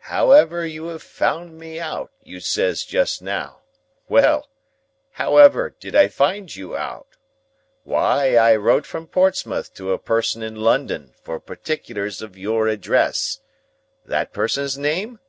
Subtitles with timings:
[0.00, 3.62] 'However, you have found me out,' you says just now.
[4.06, 4.46] Well!
[5.12, 7.16] However, did I find you out?
[7.84, 13.40] Why, I wrote from Portsmouth to a person in London, for particulars of your address.
[14.04, 15.20] That person's name?